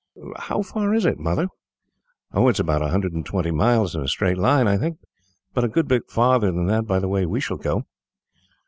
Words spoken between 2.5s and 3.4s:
about a hundred and